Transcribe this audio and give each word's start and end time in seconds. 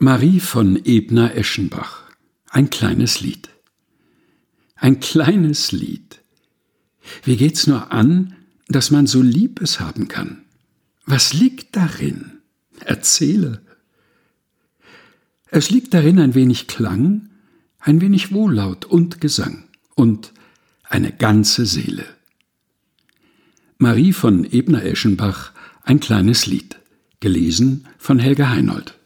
Marie 0.00 0.38
von 0.38 0.76
Ebner-Eschenbach 0.84 2.04
Ein 2.50 2.70
kleines 2.70 3.20
Lied 3.20 3.48
Ein 4.76 5.00
kleines 5.00 5.72
Lied 5.72 6.22
Wie 7.24 7.36
geht's 7.36 7.66
nur 7.66 7.90
an, 7.90 8.36
dass 8.68 8.92
man 8.92 9.08
so 9.08 9.20
Liebes 9.20 9.80
haben 9.80 10.06
kann? 10.06 10.44
Was 11.04 11.34
liegt 11.34 11.74
darin? 11.74 12.38
Erzähle. 12.78 13.60
Es 15.48 15.68
liegt 15.68 15.92
darin 15.94 16.20
ein 16.20 16.36
wenig 16.36 16.68
Klang, 16.68 17.30
ein 17.80 18.00
wenig 18.00 18.30
Wohllaut 18.30 18.84
und 18.84 19.20
Gesang 19.20 19.64
und 19.96 20.32
eine 20.84 21.10
ganze 21.10 21.66
Seele. 21.66 22.04
Marie 23.78 24.12
von 24.12 24.44
Ebner-Eschenbach 24.44 25.50
Ein 25.82 25.98
kleines 25.98 26.46
Lied 26.46 26.78
gelesen 27.18 27.88
von 27.98 28.20
Helga 28.20 28.50
Heinold 28.50 28.97